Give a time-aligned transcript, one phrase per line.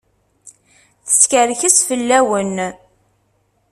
[1.05, 2.57] Teskerkes fell-awen.